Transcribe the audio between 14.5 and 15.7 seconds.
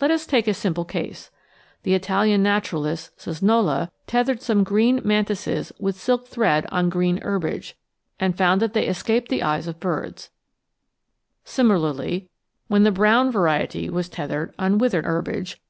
on withered herbage.